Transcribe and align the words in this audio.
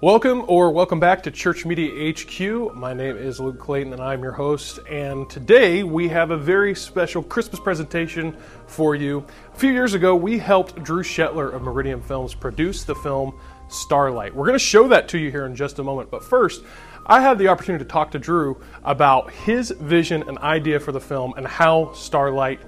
Welcome 0.00 0.44
or 0.48 0.72
welcome 0.72 0.98
back 0.98 1.22
to 1.22 1.30
Church 1.30 1.64
Media 1.64 2.12
HQ. 2.12 2.74
My 2.74 2.92
name 2.92 3.16
is 3.16 3.38
Luke 3.38 3.60
Clayton 3.60 3.92
and 3.92 4.02
I'm 4.02 4.24
your 4.24 4.32
host. 4.32 4.80
And 4.90 5.30
today 5.30 5.84
we 5.84 6.08
have 6.08 6.32
a 6.32 6.36
very 6.36 6.74
special 6.74 7.22
Christmas 7.22 7.60
presentation 7.60 8.36
for 8.66 8.96
you. 8.96 9.24
A 9.54 9.56
few 9.56 9.72
years 9.72 9.94
ago, 9.94 10.16
we 10.16 10.36
helped 10.36 10.82
Drew 10.82 11.04
Shetler 11.04 11.54
of 11.54 11.62
Meridian 11.62 12.02
Films 12.02 12.34
produce 12.34 12.82
the 12.82 12.96
film 12.96 13.38
Starlight. 13.68 14.34
We're 14.34 14.46
going 14.46 14.58
to 14.58 14.64
show 14.64 14.88
that 14.88 15.06
to 15.10 15.18
you 15.18 15.30
here 15.30 15.46
in 15.46 15.54
just 15.54 15.78
a 15.78 15.84
moment. 15.84 16.10
But 16.10 16.24
first, 16.24 16.64
I 17.06 17.20
had 17.20 17.38
the 17.38 17.46
opportunity 17.46 17.84
to 17.84 17.88
talk 17.88 18.10
to 18.10 18.18
Drew 18.18 18.60
about 18.82 19.30
his 19.30 19.70
vision 19.70 20.24
and 20.28 20.38
idea 20.38 20.80
for 20.80 20.90
the 20.90 21.00
film 21.00 21.34
and 21.36 21.46
how 21.46 21.92
Starlight 21.92 22.60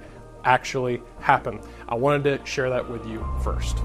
actually 0.45 1.01
happened. 1.19 1.59
I 1.89 1.95
wanted 1.95 2.23
to 2.23 2.45
share 2.45 2.69
that 2.69 2.89
with 2.89 3.05
you 3.05 3.23
first. 3.43 3.77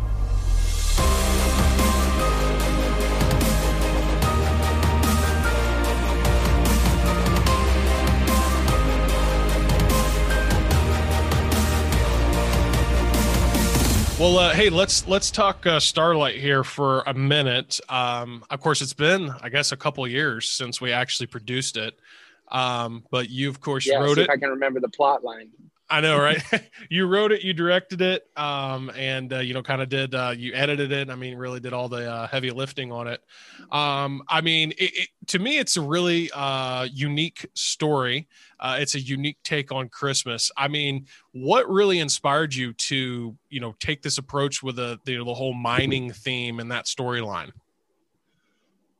Well, 14.22 14.38
uh, 14.38 14.54
hey, 14.54 14.70
let's 14.70 15.08
let's 15.08 15.32
talk 15.32 15.66
uh, 15.66 15.80
Starlight 15.80 16.36
here 16.36 16.62
for 16.62 17.00
a 17.08 17.12
minute. 17.12 17.80
Um, 17.88 18.44
of 18.50 18.60
course, 18.60 18.80
it's 18.80 18.92
been, 18.92 19.34
I 19.42 19.48
guess, 19.48 19.72
a 19.72 19.76
couple 19.76 20.06
years 20.06 20.48
since 20.48 20.80
we 20.80 20.92
actually 20.92 21.26
produced 21.26 21.76
it. 21.76 21.98
Um, 22.46 23.02
but 23.10 23.30
you, 23.30 23.48
of 23.48 23.60
course, 23.60 23.84
yeah, 23.84 23.98
wrote 23.98 24.18
it. 24.18 24.30
I 24.30 24.36
can 24.36 24.50
remember 24.50 24.78
the 24.78 24.90
plot 24.90 25.24
line. 25.24 25.48
I 25.92 26.00
know, 26.00 26.18
right? 26.18 26.42
you 26.88 27.06
wrote 27.06 27.32
it, 27.32 27.42
you 27.42 27.52
directed 27.52 28.00
it, 28.00 28.26
um, 28.34 28.90
and 28.96 29.30
uh, 29.30 29.40
you 29.40 29.52
know, 29.52 29.62
kind 29.62 29.82
of 29.82 29.90
did 29.90 30.14
uh, 30.14 30.32
you 30.34 30.54
edited 30.54 30.90
it. 30.90 31.10
I 31.10 31.16
mean, 31.16 31.36
really 31.36 31.60
did 31.60 31.74
all 31.74 31.86
the 31.86 32.10
uh, 32.10 32.26
heavy 32.26 32.50
lifting 32.50 32.90
on 32.90 33.08
it. 33.08 33.22
Um, 33.70 34.22
I 34.26 34.40
mean, 34.40 34.70
it, 34.78 34.90
it, 34.94 35.08
to 35.26 35.38
me, 35.38 35.58
it's 35.58 35.76
a 35.76 35.82
really 35.82 36.30
uh, 36.32 36.84
unique 36.90 37.46
story. 37.52 38.26
Uh, 38.58 38.78
it's 38.80 38.94
a 38.94 39.00
unique 39.00 39.36
take 39.44 39.70
on 39.70 39.90
Christmas. 39.90 40.50
I 40.56 40.66
mean, 40.66 41.04
what 41.32 41.68
really 41.68 41.98
inspired 41.98 42.54
you 42.54 42.72
to 42.72 43.36
you 43.50 43.60
know 43.60 43.74
take 43.78 44.00
this 44.00 44.16
approach 44.16 44.62
with 44.62 44.76
the 44.76 44.98
the, 45.04 45.22
the 45.22 45.34
whole 45.34 45.52
mining 45.52 46.10
theme 46.10 46.58
and 46.58 46.70
that 46.70 46.86
storyline? 46.86 47.50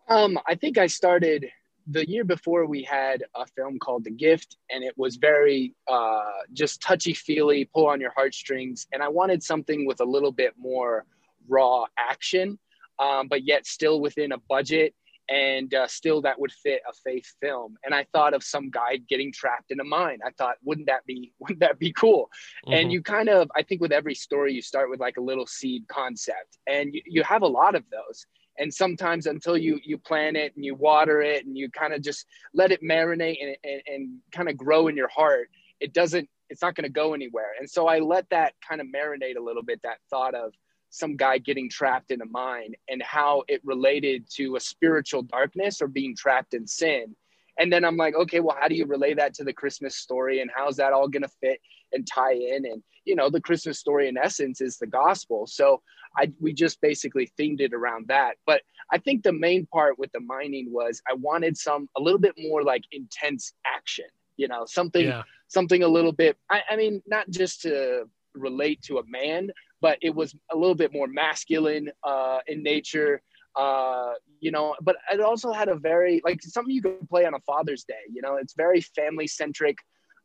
Um, 0.09 0.39
I 0.47 0.57
think 0.57 0.77
I 0.77 0.89
started 0.89 1.51
the 1.87 2.09
year 2.09 2.25
before 2.25 2.67
we 2.67 2.83
had 2.83 3.25
a 3.35 3.47
film 3.47 3.79
called 3.79 4.05
The 4.05 4.11
Gift, 4.11 4.57
and 4.71 4.85
it 4.85 4.97
was 4.97 5.17
very 5.17 5.75
uh, 5.89 6.21
just 6.53 6.81
touchy 6.81 7.15
feely, 7.15 7.65
pull 7.65 7.87
on 7.87 8.01
your 8.01 8.13
heartstrings. 8.15 8.87
And 8.93 9.03
I 9.03 9.09
wanted 9.09 9.43
something 9.43 9.87
with 9.87 10.01
a 10.01 10.05
little 10.05 10.33
bit 10.33 10.55
more 10.59 11.05
raw 11.49 11.87
action, 11.99 12.59
um, 12.99 13.29
but 13.29 13.45
yet 13.45 13.67
still 13.67 14.01
within 14.01 14.33
a 14.33 14.39
budget 14.49 14.95
and 15.29 15.73
uh, 15.75 15.87
still 15.87 16.21
that 16.23 16.39
would 16.39 16.53
fit 16.53 16.83
a 16.89 16.93
faith 16.93 17.27
film. 17.41 17.77
And 17.85 17.95
I 17.95 18.07
thought 18.13 18.35
of 18.35 18.43
some 18.43 18.71
guy 18.71 18.99
getting 19.09 19.33
trapped 19.33 19.71
in 19.71 19.81
a 19.81 19.85
mine. 19.85 20.19
I 20.25 20.31
thought, 20.31 20.57
wouldn't 20.63 20.89
that 20.89 21.07
be 21.07 21.33
wouldn't 21.39 21.61
that 21.61 21.79
be 21.79 21.93
cool? 21.93 22.31
Mm-hmm. 22.67 22.75
And 22.75 22.93
you 22.93 23.03
kind 23.03 23.29
of, 23.29 23.51
I 23.57 23.63
think, 23.63 23.81
with 23.81 23.93
every 23.93 24.15
story, 24.15 24.53
you 24.53 24.63
start 24.63 24.91
with 24.91 25.01
like 25.01 25.17
a 25.17 25.23
little 25.23 25.47
seed 25.47 25.87
concept, 25.89 26.59
and 26.67 26.95
you, 26.95 27.03
you 27.07 27.23
have 27.23 27.43
a 27.43 27.47
lot 27.47 27.75
of 27.75 27.85
those 27.91 28.27
and 28.59 28.73
sometimes 28.73 29.27
until 29.27 29.57
you 29.57 29.79
you 29.85 29.99
plant 29.99 30.37
it 30.37 30.55
and 30.57 30.65
you 30.65 30.75
water 30.75 31.23
it 31.23 31.47
and 31.47 31.57
you 31.57 31.71
kind 31.71 31.93
of 31.93 32.03
just 32.03 32.27
let 32.55 32.71
it 32.71 32.83
marinate 32.83 33.39
and, 33.43 33.57
and, 33.65 33.83
and 33.87 34.19
kind 34.31 34.49
of 34.49 34.57
grow 34.57 34.89
in 34.89 34.97
your 34.97 35.09
heart 35.09 35.49
it 35.81 35.93
doesn't 35.93 36.29
it's 36.53 36.61
not 36.61 36.75
going 36.75 36.85
to 36.85 36.93
go 36.93 37.15
anywhere. 37.15 37.53
And 37.59 37.69
so 37.69 37.89
i 37.89 37.99
let 37.99 38.29
that 38.31 38.55
kind 38.67 38.81
of 38.81 38.87
marinate 38.87 39.37
a 39.37 39.43
little 39.43 39.63
bit 39.63 39.81
that 39.83 39.99
thought 40.11 40.35
of 40.35 40.53
some 40.91 41.17
guy 41.17 41.39
getting 41.39 41.71
trapped 41.71 42.11
in 42.11 42.21
a 42.21 42.27
mine 42.27 42.75
and 42.91 43.03
how 43.03 43.43
it 43.49 43.63
related 43.65 44.29
to 44.35 44.57
a 44.57 44.61
spiritual 44.61 45.23
darkness 45.23 45.81
or 45.81 45.89
being 45.89 46.15
trapped 46.15 46.53
in 46.53 46.67
sin. 46.67 47.17
And 47.59 47.73
then 47.73 47.85
i'm 47.85 47.97
like 47.97 48.15
okay 48.15 48.41
well 48.41 48.57
how 48.59 48.69
do 48.69 48.75
you 48.75 48.87
relay 48.87 49.13
that 49.15 49.35
to 49.35 49.45
the 49.45 49.53
christmas 49.53 49.95
story 49.97 50.41
and 50.41 50.51
how's 50.55 50.77
that 50.77 50.95
all 50.95 51.07
going 51.07 51.23
to 51.23 51.29
fit 51.29 51.61
and 51.93 52.07
tie 52.07 52.35
in 52.35 52.65
and 52.67 52.83
you 53.05 53.15
know 53.15 53.29
the 53.29 53.41
christmas 53.41 53.79
story 53.79 54.09
in 54.09 54.17
essence 54.17 54.61
is 54.61 54.79
the 54.79 54.87
gospel 54.87 55.47
so 55.47 55.81
I 56.17 56.33
we 56.41 56.53
just 56.53 56.81
basically 56.81 57.31
themed 57.39 57.61
it 57.61 57.73
around 57.73 58.09
that. 58.09 58.37
But 58.47 58.63
I 58.91 58.99
think 58.99 59.23
the 59.23 59.33
main 59.33 59.67
part 59.67 59.99
with 59.99 60.13
the 60.13 60.21
mining 60.21 60.73
was 60.73 61.01
I 61.09 61.15
wanted 61.15 61.57
some 61.57 61.89
a 61.97 62.01
little 62.01 62.21
bit 62.21 62.35
more 62.39 62.63
like 62.63 62.85
intense 62.93 63.53
action. 63.67 64.07
You 64.37 64.49
know, 64.49 64.65
something 64.67 65.07
yeah. 65.07 65.23
something 65.49 65.83
a 65.83 65.89
little 65.89 66.13
bit. 66.13 66.37
I, 66.51 66.63
I 66.71 66.77
mean, 66.77 67.03
not 67.07 67.29
just 67.31 67.63
to 67.63 68.05
relate 68.35 68.83
to 68.83 68.99
a 68.99 69.03
man, 69.07 69.51
but 69.81 69.99
it 70.03 70.15
was 70.15 70.35
a 70.51 70.57
little 70.57 70.75
bit 70.75 70.93
more 70.93 71.07
masculine 71.07 71.91
uh, 72.05 72.39
in 72.47 72.63
nature. 72.63 73.23
Uh, 73.55 74.13
you 74.41 74.51
know, 74.51 74.75
but 74.81 74.97
it 75.13 75.21
also 75.21 75.53
had 75.53 75.69
a 75.69 75.77
very 75.77 76.23
like 76.25 76.43
something 76.43 76.75
you 76.75 76.83
could 76.83 77.09
play 77.09 77.27
on 77.27 77.35
a 77.35 77.41
Father's 77.41 77.85
Day. 77.85 77.95
You 78.11 78.23
know, 78.23 78.37
it's 78.37 78.55
very 78.55 78.81
family 78.81 79.27
centric, 79.27 79.77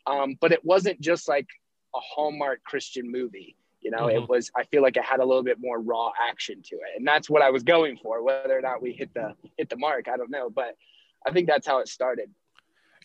um, 0.07 0.37
but 0.41 0.51
it 0.51 0.65
wasn't 0.65 0.99
just 0.99 1.27
like 1.27 1.47
a 1.93 1.99
Hallmark 1.99 2.63
Christian 2.63 3.11
movie. 3.11 3.55
You 3.79 3.91
know, 3.91 4.07
mm-hmm. 4.07 4.23
it 4.23 4.29
was, 4.29 4.51
I 4.55 4.63
feel 4.63 4.81
like 4.81 4.97
it 4.97 5.03
had 5.03 5.19
a 5.19 5.25
little 5.25 5.43
bit 5.43 5.59
more 5.61 5.79
raw 5.79 6.11
action 6.29 6.61
to 6.63 6.75
it. 6.75 6.97
And 6.97 7.07
that's 7.07 7.29
what 7.29 7.41
I 7.41 7.51
was 7.51 7.63
going 7.63 7.97
for. 8.01 8.23
Whether 8.23 8.57
or 8.57 8.61
not 8.61 8.81
we 8.81 8.91
hit 8.91 9.13
the, 9.13 9.35
hit 9.55 9.69
the 9.69 9.77
mark, 9.77 10.07
I 10.09 10.17
don't 10.17 10.31
know. 10.31 10.49
But 10.49 10.75
I 11.25 11.31
think 11.31 11.47
that's 11.47 11.67
how 11.67 11.79
it 11.79 11.87
started. 11.87 12.29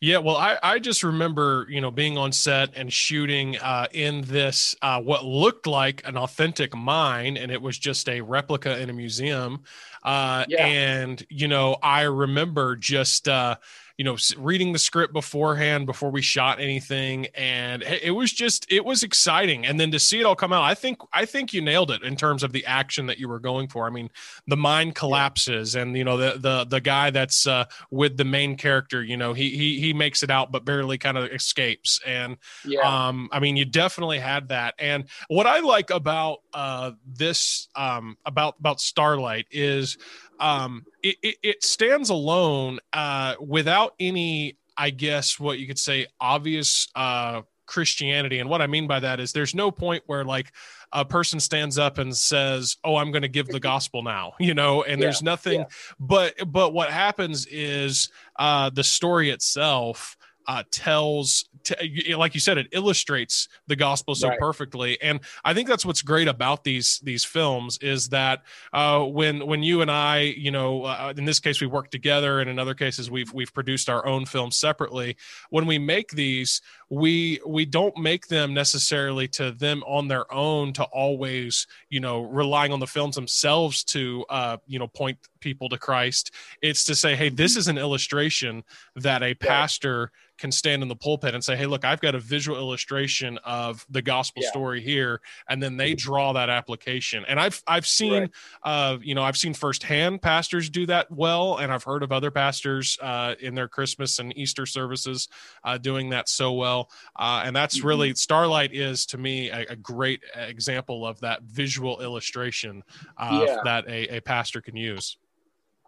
Yeah, 0.01 0.19
well, 0.19 0.37
I, 0.37 0.59
I 0.61 0.79
just 0.81 1.05
remember, 1.05 1.67
you 1.69 1.81
know, 1.81 1.93
being 1.93 2.19
on 2.19 2.33
set 2.33 2.71
and 2.75 2.93
shooting 2.93 3.57
uh, 3.59 3.87
in 3.93 4.23
this, 4.23 4.75
uh, 4.83 5.01
what 5.01 5.25
looked 5.25 5.69
like 5.69 6.03
an 6.05 6.17
authentic 6.17 6.75
mine, 6.75 7.37
and 7.37 7.53
it 7.53 7.63
was 7.63 7.79
just 7.79 8.09
a 8.09 8.21
replica 8.21 8.81
in 8.81 8.91
a 8.91 8.93
museum. 8.93 9.63
Uh, 10.03 10.45
yeah. 10.49 10.67
And, 10.67 11.25
you 11.29 11.47
know, 11.47 11.77
I 11.81 12.03
remember 12.03 12.75
just, 12.75 13.29
uh, 13.29 13.57
you 13.99 14.05
know 14.05 14.17
reading 14.37 14.73
the 14.73 14.79
script 14.79 15.13
beforehand 15.13 15.87
before 15.87 16.11
we 16.11 16.23
shot 16.23 16.61
anything 16.61 17.27
and 17.35 17.83
it 17.83 18.15
was 18.15 18.33
just 18.33 18.71
it 18.71 18.85
was 18.85 19.03
exciting. 19.03 19.67
And 19.67 19.79
then 19.79 19.91
to 19.91 19.99
see 19.99 20.21
it 20.21 20.25
all 20.25 20.37
come 20.37 20.53
out 20.53 20.63
i 20.63 20.75
think 20.75 20.99
i 21.13 21.25
think 21.25 21.53
you 21.53 21.61
nailed 21.61 21.91
it 21.91 22.03
in 22.03 22.17
terms 22.17 22.43
of 22.43 22.53
the 22.53 22.65
action 22.67 23.07
that 23.07 23.19
you 23.19 23.29
were 23.29 23.39
going 23.39 23.69
for. 23.69 23.87
I 23.87 23.91
mean 23.91 24.11
the 24.47 24.57
mine 24.57 24.93
collapses 24.93 25.75
and 25.75 25.97
you 25.97 26.05
know 26.05 26.17
the 26.17 26.39
the 26.39 26.65
the 26.65 26.81
guy 26.81 27.11
that's 27.11 27.47
uh, 27.47 27.65
with 27.91 28.17
the 28.17 28.25
main 28.25 28.57
character 28.57 29.03
you 29.03 29.17
know 29.17 29.33
he 29.33 29.51
he 29.51 29.81
he 29.81 29.93
makes 29.93 30.23
it 30.23 30.31
out 30.31 30.53
but 30.53 30.65
barely 30.65 30.99
kind 30.99 31.19
of 31.19 31.31
escapes. 31.31 32.01
And 32.07 32.37
yeah. 32.65 32.81
um 32.81 33.29
i 33.33 33.41
mean 33.41 33.57
you 33.57 33.65
definitely 33.65 34.19
had 34.19 34.49
that. 34.49 34.75
And 34.79 35.05
what 35.29 35.47
i 35.47 35.61
like 35.61 35.91
about 35.91 36.39
uh 36.53 36.93
this 37.07 37.69
um 37.75 38.17
about 38.25 38.57
about 38.59 38.81
starlight 38.81 39.47
is 39.51 39.99
um, 40.43 40.85
it, 41.03 41.17
it, 41.23 41.37
it 41.43 41.65
stands 41.65 42.11
alone 42.11 42.81
uh, 42.93 43.37
without 43.41 43.95
any, 44.01 44.59
I 44.77 44.91
guess, 44.91 45.39
what 45.39 45.61
you 45.61 45.69
could 45.69 45.79
say, 45.79 46.09
obvious 46.21 46.89
uh, 46.97 47.43
Christianity. 47.67 48.41
And 48.41 48.51
what 48.51 48.61
I 48.61 48.67
mean 48.67 48.89
by 48.89 49.01
that 49.01 49.21
is 49.21 49.33
there's 49.33 49.55
no 49.55 49.71
point 49.71 50.03
where 50.07 50.25
like 50.25 50.53
a 50.93 51.05
person 51.05 51.39
stands 51.39 51.79
up 51.79 51.99
and 51.99 52.15
says, 52.15 52.77
"Oh, 52.83 52.97
I'm 52.97 53.13
going 53.13 53.23
to 53.23 53.29
give 53.29 53.47
the 53.47 53.61
gospel 53.73 54.03
now," 54.03 54.33
you 54.41 54.53
know, 54.53 54.83
and 54.83 55.01
yeah, 55.01 55.07
there's 55.07 55.23
nothing. 55.23 55.61
Yeah. 55.61 55.67
But 56.01 56.35
but 56.51 56.75
what 56.75 56.91
happens 56.91 57.47
is 57.47 58.11
uh, 58.37 58.69
the 58.71 58.85
story 58.85 59.31
itself 59.31 60.17
uh, 60.47 60.63
tells 60.71 61.45
t- 61.65 62.15
like 62.15 62.35
you 62.35 62.41
said 62.41 62.59
it 62.59 62.69
illustrates 62.73 63.49
the 63.67 63.77
gospel 63.77 64.15
so 64.15 64.29
right. 64.29 64.39
perfectly. 64.39 65.01
And 65.01 65.21
i 65.45 65.55
think 65.55 65.69
that's 65.69 65.85
what's 65.85 66.03
great 66.03 66.29
about 66.29 66.65
these 66.65 67.01
these 67.01 67.25
films 67.25 67.79
is 67.79 68.09
that 68.11 68.43
uh, 68.73 69.01
when 69.01 69.47
when 69.47 69.63
you 69.63 69.81
and 69.81 69.91
i 69.91 70.21
you 70.21 70.51
know 70.51 70.85
uh, 70.85 71.13
in 71.17 71.25
this 71.25 71.41
case 71.41 71.61
we 71.61 71.67
work 71.67 71.91
together. 71.91 72.41
And 72.41 72.51
in 72.51 72.59
other 72.59 72.75
cases 72.75 73.11
we've 73.11 73.33
we've 73.33 73.53
produced 73.53 73.89
our 73.89 74.07
own 74.07 74.27
films 74.27 74.57
separately. 74.57 75.17
When 75.51 75.67
we 75.67 75.79
make 75.79 76.11
these 76.11 76.61
we 76.93 77.41
we 77.47 77.65
don't 77.65 77.97
make 77.97 78.27
them 78.27 78.53
necessarily 78.53 79.27
to 79.27 79.51
them 79.51 79.83
on 79.87 80.09
their 80.09 80.31
own 80.31 80.75
to 80.75 80.85
always 80.85 81.67
you 81.89 82.01
know 82.01 82.21
relying 82.21 82.71
on 82.71 82.81
the 82.81 82.87
films 82.87 83.15
themselves 83.15 83.83
to 83.83 84.27
uh 84.29 84.59
you 84.67 84.79
know 84.79 84.87
point 84.87 85.17
people 85.41 85.71
to 85.71 85.79
christ. 85.79 86.33
It's 86.61 86.85
to 86.85 86.95
say 86.95 87.17
hey 87.17 87.31
this 87.31 87.57
is 87.57 87.67
an 87.67 87.79
illustration 87.79 88.63
that 88.95 89.23
a 89.23 89.33
pastor 89.33 90.13
can 90.39 90.53
stand 90.53 90.83
in 90.83 90.89
the 90.89 90.97
pulpit 90.97 91.35
and 91.35 91.43
say 91.43 91.57
hey 91.57 91.67
look 91.67 91.85
i've 91.85 92.01
got 92.01 92.15
a 92.15 92.19
visual 92.19 92.59
illustration 92.59 93.39
of 93.45 93.87
the 93.89 94.03
gospel 94.03 94.43
yeah. 94.43 94.51
story 94.51 94.83
here. 94.83 95.23
And 95.49 95.63
then 95.63 95.79
they 95.79 95.95
draw 95.95 96.35
that 96.35 96.51
application. 96.51 97.25
And 97.27 97.41
i've 97.41 97.63
i've 97.67 97.87
seen 97.87 98.13
right. 98.23 98.31
uh 98.65 98.99
you 99.01 99.15
know 99.15 99.23
i've 99.23 99.39
seen 99.39 99.55
firsthand 99.55 100.21
pastors 100.21 100.69
do 100.69 100.85
that 100.87 101.11
well. 101.11 101.57
And 101.57 101.73
i've 101.73 101.85
heard 101.85 102.03
of 102.03 102.13
other 102.13 102.31
pastors 102.31 102.99
uh 103.01 103.35
in 103.41 103.55
their 103.55 103.69
christmas 103.69 104.19
and 104.19 104.37
easter 104.37 104.67
services 104.67 105.29
uh 105.65 105.79
doing 105.79 106.11
that 106.11 106.29
so 106.29 106.53
well 106.53 106.82
uh, 107.17 107.43
and 107.45 107.55
that's 107.55 107.79
mm-hmm. 107.79 107.89
really 107.89 108.15
Starlight 108.15 108.73
is 108.73 109.07
to 109.07 109.19
me 109.19 109.51
a, 109.51 109.67
a 109.71 109.77
great 109.77 110.23
example 110.35 111.07
of 111.07 111.21
that 111.21 111.43
visual 111.43 112.01
illustration 112.01 112.83
uh, 113.17 113.45
yeah. 113.47 113.57
that 113.65 113.87
a, 113.89 114.17
a 114.17 114.21
pastor 114.21 114.61
can 114.61 114.77
use. 114.77 115.17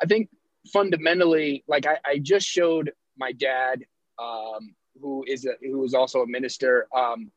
I 0.02 0.06
think 0.06 0.28
fundamentally, 0.72 1.64
like 1.68 1.86
I, 1.86 1.98
I 2.04 2.18
just 2.18 2.46
showed 2.46 2.92
my 3.16 3.32
dad, 3.32 3.84
um, 4.18 4.74
who 5.00 5.24
is 5.26 5.44
a, 5.44 5.52
who 5.60 5.84
is 5.84 5.94
also 5.94 6.22
a 6.22 6.26
minister. 6.26 6.86
Um, 6.96 7.30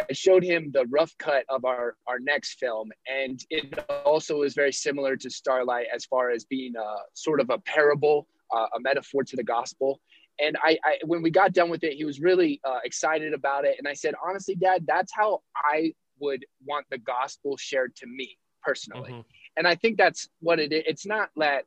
I 0.00 0.12
showed 0.12 0.42
him 0.42 0.70
the 0.72 0.86
rough 0.86 1.16
cut 1.18 1.44
of 1.48 1.64
our 1.64 1.96
our 2.06 2.18
next 2.18 2.58
film, 2.58 2.90
and 3.06 3.40
it 3.50 3.78
also 4.04 4.42
is 4.42 4.54
very 4.54 4.72
similar 4.72 5.16
to 5.16 5.30
Starlight 5.30 5.86
as 5.94 6.04
far 6.04 6.30
as 6.30 6.44
being 6.44 6.74
a 6.76 6.96
sort 7.14 7.40
of 7.40 7.50
a 7.50 7.58
parable, 7.58 8.26
uh, 8.54 8.66
a 8.74 8.80
metaphor 8.80 9.22
to 9.24 9.36
the 9.36 9.44
gospel. 9.44 10.00
And 10.40 10.56
I, 10.62 10.78
I, 10.84 10.98
when 11.04 11.22
we 11.22 11.30
got 11.30 11.52
done 11.52 11.70
with 11.70 11.84
it, 11.84 11.94
he 11.94 12.04
was 12.04 12.20
really 12.20 12.60
uh, 12.64 12.78
excited 12.84 13.34
about 13.34 13.64
it. 13.64 13.76
And 13.78 13.86
I 13.86 13.94
said, 13.94 14.14
honestly, 14.26 14.54
Dad, 14.54 14.84
that's 14.86 15.12
how 15.14 15.42
I 15.54 15.94
would 16.20 16.44
want 16.64 16.86
the 16.90 16.98
gospel 16.98 17.56
shared 17.56 17.94
to 17.96 18.06
me 18.06 18.38
personally. 18.62 19.10
Mm-hmm. 19.10 19.20
And 19.56 19.68
I 19.68 19.74
think 19.74 19.98
that's 19.98 20.28
what 20.40 20.58
it 20.58 20.72
is. 20.72 20.82
It's 20.86 21.06
not 21.06 21.30
that 21.36 21.64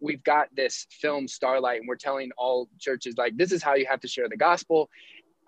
we've 0.00 0.22
got 0.24 0.48
this 0.54 0.86
film 0.90 1.26
Starlight, 1.26 1.80
and 1.80 1.88
we're 1.88 1.96
telling 1.96 2.30
all 2.36 2.68
churches 2.78 3.14
like 3.16 3.36
this 3.36 3.52
is 3.52 3.62
how 3.62 3.74
you 3.74 3.86
have 3.86 4.00
to 4.00 4.08
share 4.08 4.28
the 4.28 4.36
gospel. 4.36 4.90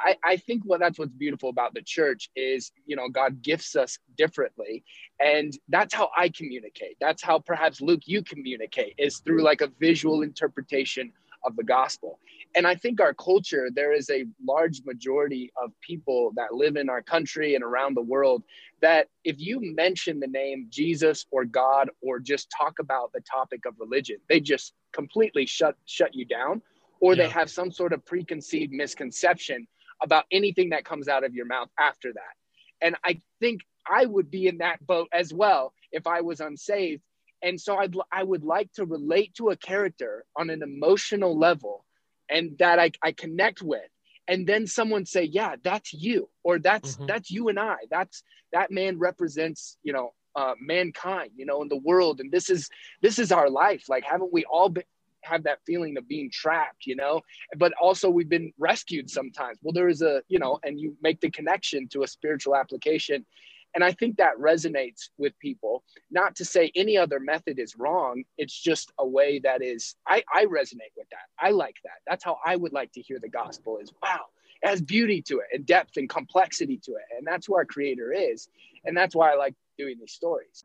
I, 0.01 0.17
I 0.25 0.37
think 0.37 0.63
what 0.65 0.81
that's 0.81 0.99
what's 0.99 1.13
beautiful 1.13 1.49
about 1.49 1.75
the 1.75 1.83
church 1.83 2.31
is, 2.35 2.73
you 2.87 2.97
know, 2.97 3.09
God 3.09 3.43
gifts 3.43 3.77
us 3.77 3.99
differently. 4.17 4.85
And 5.21 5.57
that's 5.69 5.95
how 5.95 6.11
I 6.17 6.29
communicate. 6.31 6.97
That's 7.01 7.23
how 7.23 7.39
perhaps 7.39 7.81
Luke, 7.81 8.03
you 8.07 8.23
communicate 8.23 8.95
is 8.99 9.19
through 9.19 9.43
like 9.43 9.61
a 9.61 9.71
visual 9.79 10.23
interpretation 10.23 11.13
of 11.45 11.57
the 11.57 11.63
gospel. 11.63 12.19
And 12.55 12.67
I 12.67 12.75
think 12.75 13.01
our 13.01 13.15
culture, 13.15 13.71
there 13.75 13.93
is 13.93 14.11
a 14.11 14.27
large 14.45 14.83
majority 14.85 15.53
of 15.63 15.73
people 15.81 16.33
that 16.37 16.55
live 16.55 16.77
in 16.77 16.91
our 16.91 17.03
country 17.03 17.55
and 17.55 17.65
around 17.65 17.97
the 17.97 18.03
world 18.03 18.43
that 18.83 19.09
if 19.25 19.37
you 19.39 19.59
mention 19.75 20.21
the 20.21 20.27
name 20.27 20.67
Jesus 20.69 21.25
or 21.31 21.45
God 21.45 21.89
or 22.03 22.19
just 22.19 22.51
talk 22.51 22.79
about 22.79 23.13
the 23.13 23.21
topic 23.21 23.65
of 23.65 23.75
religion, 23.79 24.19
they 24.29 24.41
just 24.41 24.75
completely 24.93 25.47
shut 25.47 25.77
shut 25.87 26.15
you 26.15 26.27
down 26.27 26.61
or 27.01 27.15
yeah. 27.15 27.25
they 27.25 27.31
have 27.31 27.51
some 27.51 27.71
sort 27.71 27.93
of 27.93 28.05
preconceived 28.05 28.73
misconception 28.73 29.67
about 30.03 30.25
anything 30.31 30.71
that 30.71 30.85
comes 30.85 31.09
out 31.09 31.25
of 31.25 31.35
your 31.35 31.47
mouth 31.47 31.69
after 31.79 32.13
that. 32.13 32.35
And 32.81 32.97
I 33.05 33.21
think 33.41 33.63
I 33.89 34.05
would 34.05 34.31
be 34.31 34.47
in 34.47 34.59
that 34.59 34.85
boat 34.87 35.09
as 35.13 35.33
well 35.33 35.73
if 35.91 36.07
I 36.07 36.21
was 36.21 36.41
unsaved. 36.41 37.03
And 37.43 37.61
so 37.61 37.77
I'd, 37.77 37.95
I 38.13 38.23
would 38.23 38.45
like 38.45 38.73
to 38.75 38.85
relate 38.85 39.35
to 39.35 39.51
a 39.51 39.57
character 39.57 40.25
on 40.37 40.51
an 40.51 40.63
emotional 40.63 41.37
level 41.39 41.85
and 42.33 42.57
that 42.59 42.79
I, 42.79 42.91
I 43.03 43.13
connect 43.13 43.63
with. 43.63 43.83
And 44.29 44.47
then 44.47 44.67
someone 44.67 45.05
say, 45.05 45.25
yeah, 45.25 45.57
that's 45.63 45.93
you, 45.93 46.29
or 46.45 46.59
that's, 46.59 46.95
mm-hmm. 46.95 47.07
that's 47.07 47.31
you 47.31 47.49
and 47.49 47.59
I, 47.59 47.77
that's, 47.91 48.23
that 48.53 48.71
man 48.71 48.99
represents, 48.99 49.77
you 49.83 49.93
know, 49.93 50.15
uh, 50.37 50.55
mankind, 50.61 51.31
you 51.37 51.45
know, 51.45 51.61
in 51.63 51.69
the 51.69 51.77
world. 51.77 52.21
And 52.21 52.31
this 52.31 52.49
is, 52.49 52.69
this 53.03 53.19
is 53.19 53.33
our 53.33 53.51
life. 53.51 53.89
Like, 53.89 54.05
haven't 54.05 54.33
we 54.33 54.45
all 54.45 54.69
been, 54.69 54.85
have 55.25 55.45
that 55.45 55.59
feeling 55.67 55.97
of 55.97 56.09
being 56.09 56.31
trapped, 56.33 56.87
you 56.87 56.97
know, 56.97 57.21
but 57.57 57.73
also 57.81 58.11
we've 58.11 58.29
been 58.29 58.53
rescued 58.59 59.09
sometimes. 59.09 59.59
Well, 59.63 59.73
there 59.73 59.89
is 59.89 60.03
a, 60.03 60.23
you 60.29 60.39
know, 60.39 60.59
and 60.65 60.81
you 60.81 60.97
make 61.03 61.21
the 61.21 61.31
connection 61.31 61.89
to 61.89 62.03
a 62.03 62.09
spiritual 62.09 62.57
application. 62.57 63.25
And 63.75 63.83
I 63.83 63.93
think 63.93 64.17
that 64.17 64.37
resonates 64.39 65.09
with 65.19 65.39
people. 65.39 65.83
Not 66.11 66.37
to 66.37 66.45
say 66.45 66.71
any 66.75 66.97
other 66.97 67.19
method 67.19 67.59
is 67.59 67.77
wrong. 67.77 68.25
It's 68.37 68.59
just 68.59 68.93
a 68.99 69.07
way 69.07 69.39
that 69.41 69.63
is, 69.63 69.95
I, 70.07 70.23
I 70.33 70.45
resonate 70.45 70.93
with 70.97 71.09
that. 71.11 71.27
I 71.39 71.51
like 71.51 71.77
that. 71.85 71.99
That's 72.07 72.25
how 72.25 72.39
I 72.45 72.57
would 72.57 72.73
like 72.73 72.93
to 72.93 73.01
hear 73.01 73.19
the 73.21 73.29
gospel 73.29 73.79
is 73.79 73.93
wow, 74.03 74.27
it 74.63 74.69
has 74.69 74.83
beauty 74.83 75.23
to 75.23 75.39
it 75.39 75.47
and 75.53 75.65
depth 75.65 75.97
and 75.97 76.09
complexity 76.09 76.79
to 76.85 76.93
it. 76.93 77.05
And 77.17 77.27
that's 77.27 77.47
who 77.47 77.57
our 77.57 77.65
creator 77.65 78.13
is. 78.13 78.49
And 78.85 78.97
that's 78.97 79.15
why 79.15 79.33
I 79.33 79.37
like 79.37 79.55
doing 79.79 79.97
these 79.99 80.13
stories. 80.13 80.65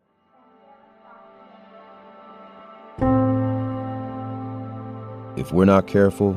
If 5.38 5.54
we're 5.54 5.66
not 5.66 5.86
careful, 5.88 6.36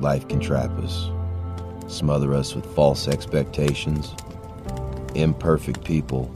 life 0.00 0.26
can 0.26 0.40
trap 0.40 0.70
us, 0.78 1.10
smother 1.86 2.34
us 2.34 2.54
with 2.54 2.66
false 2.74 3.06
expectations, 3.06 4.14
imperfect 5.14 5.84
people, 5.84 6.34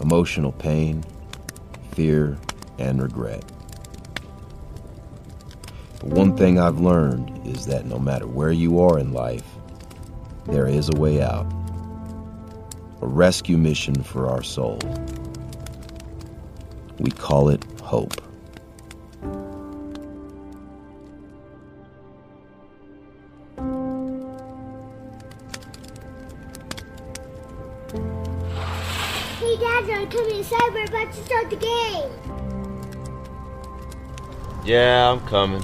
emotional 0.00 0.52
pain, 0.52 1.04
fear, 1.92 2.38
and 2.78 3.02
regret. 3.02 3.44
But 6.00 6.08
one 6.08 6.36
thing 6.36 6.58
I've 6.58 6.80
learned 6.80 7.46
is 7.46 7.66
that 7.66 7.86
no 7.86 7.98
matter 7.98 8.26
where 8.26 8.52
you 8.52 8.80
are 8.80 8.98
in 8.98 9.12
life, 9.12 9.44
there 10.46 10.66
is 10.66 10.88
a 10.88 10.98
way 10.98 11.22
out. 11.22 11.46
A 13.00 13.06
rescue 13.06 13.56
mission 13.56 14.02
for 14.02 14.28
our 14.28 14.42
soul. 14.42 14.78
We 16.98 17.10
call 17.10 17.48
it 17.48 17.64
hope. 17.80 18.20
Come 30.14 30.30
inside. 30.30 30.72
We're 30.72 30.84
about 30.84 31.12
to 31.12 31.24
start 31.24 31.50
the 31.50 31.56
game. 31.56 32.10
Yeah, 34.64 35.10
I'm 35.10 35.20
coming. 35.26 35.62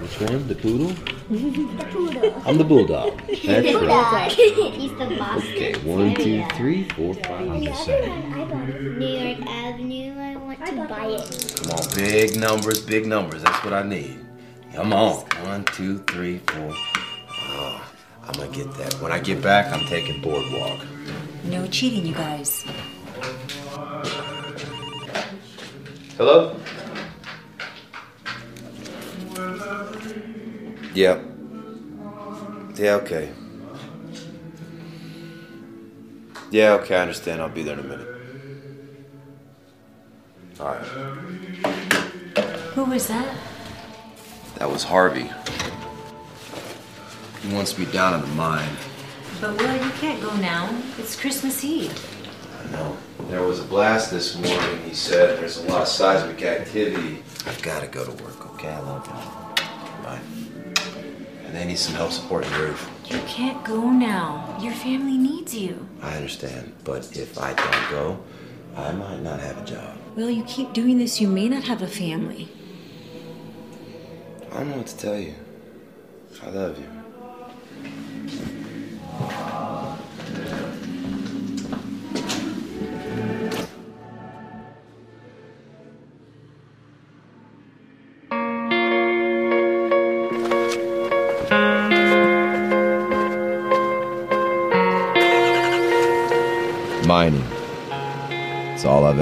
Which 0.00 0.20
one? 0.20 0.48
The 0.48 0.54
poodle? 0.54 0.88
the 1.28 1.84
poodle. 1.90 2.42
I'm 2.46 2.58
the 2.58 2.64
bulldog. 2.64 3.18
That's 3.26 3.72
the 3.72 3.86
right. 3.86 4.32
He's 4.32 4.90
the 4.92 5.16
boss. 5.18 5.42
Okay, 5.54 5.74
one, 5.84 6.14
two, 6.14 6.44
three, 6.56 6.88
four, 6.90 7.14
five. 7.14 7.48
I'm 7.48 7.62
just 7.62 7.84
saying. 7.84 8.98
New 8.98 9.06
York 9.06 9.46
Avenue. 9.46 10.18
I 10.18 10.36
want 10.36 10.66
to 10.66 10.88
buy 10.88 11.06
it. 11.06 11.60
Come 11.62 11.70
on, 11.72 11.94
big 11.94 12.36
numbers, 12.36 12.84
big 12.84 13.06
numbers. 13.06 13.42
That's 13.42 13.62
what 13.64 13.72
I 13.72 13.82
need. 13.82 14.24
Come 14.74 14.92
on. 14.92 15.16
One, 15.46 15.64
two, 15.66 15.98
three, 16.08 16.38
four. 16.46 16.74
I'm 18.26 18.32
gonna 18.32 18.48
get 18.48 18.72
that. 18.74 18.94
When 19.00 19.12
I 19.12 19.18
get 19.18 19.42
back, 19.42 19.72
I'm 19.72 19.86
taking 19.86 20.20
Boardwalk. 20.22 20.80
No 21.44 21.66
cheating, 21.66 22.06
you 22.06 22.14
guys. 22.14 22.64
Hello? 26.16 26.56
Yeah. 30.94 31.20
Yeah, 32.76 32.94
okay. 32.94 33.32
Yeah, 36.50 36.72
okay, 36.74 36.96
I 36.96 37.00
understand. 37.00 37.42
I'll 37.42 37.48
be 37.48 37.62
there 37.62 37.74
in 37.74 37.80
a 37.80 37.82
minute. 37.82 38.08
All 40.60 40.66
right. 40.66 40.84
Who 42.74 42.84
was 42.84 43.08
that? 43.08 43.36
That 44.58 44.70
was 44.70 44.84
Harvey. 44.84 45.30
He 47.44 47.54
wants 47.54 47.76
me 47.76 47.84
down 47.84 48.14
in 48.14 48.20
the 48.22 48.34
mine. 48.34 48.70
But, 49.38 49.58
Will, 49.58 49.74
you 49.74 49.90
can't 49.92 50.22
go 50.22 50.34
now. 50.36 50.74
It's 50.96 51.14
Christmas 51.14 51.62
Eve. 51.62 51.92
I 52.58 52.72
know. 52.72 52.96
There 53.28 53.42
was 53.42 53.60
a 53.60 53.64
blast 53.64 54.10
this 54.10 54.34
morning, 54.38 54.82
he 54.82 54.94
said. 54.94 55.38
There's 55.38 55.58
a 55.58 55.68
lot 55.68 55.82
of 55.82 55.88
seismic 55.88 56.42
activity. 56.42 57.22
I've 57.46 57.60
got 57.60 57.82
to 57.82 57.86
go 57.86 58.06
to 58.06 58.24
work, 58.24 58.46
okay? 58.54 58.70
I 58.70 58.80
love 58.80 59.06
you. 59.06 60.02
Bye. 60.02 60.20
And 61.44 61.54
they 61.54 61.66
need 61.66 61.78
some 61.78 61.94
help 61.94 62.12
supporting 62.12 62.50
the 62.52 62.60
roof. 62.60 62.90
You 63.10 63.18
can't 63.26 63.62
go 63.62 63.90
now. 63.90 64.56
Your 64.62 64.72
family 64.72 65.18
needs 65.18 65.54
you. 65.54 65.86
I 66.00 66.16
understand. 66.16 66.72
But 66.82 67.14
if 67.14 67.38
I 67.38 67.52
don't 67.52 67.90
go, 67.90 68.20
I 68.74 68.92
might 68.92 69.20
not 69.20 69.40
have 69.40 69.58
a 69.58 69.66
job. 69.66 69.98
Will, 70.16 70.30
you 70.30 70.44
keep 70.44 70.72
doing 70.72 70.96
this, 70.96 71.20
you 71.20 71.28
may 71.28 71.50
not 71.50 71.64
have 71.64 71.82
a 71.82 71.88
family. 71.88 72.48
I 74.50 74.60
don't 74.60 74.70
know 74.70 74.76
what 74.78 74.86
to 74.86 74.96
tell 74.96 75.18
you. 75.18 75.34
I 76.42 76.48
love 76.48 76.78
you. 76.78 77.03